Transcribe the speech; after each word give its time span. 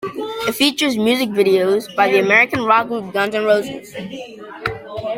It 0.47 0.53
features 0.55 0.97
music 0.97 1.29
videos 1.29 1.95
by 1.95 2.09
the 2.09 2.17
American 2.19 2.63
rock 2.65 2.87
group 2.87 3.13
Guns 3.13 3.35
N' 3.35 3.45
Roses. 3.45 3.93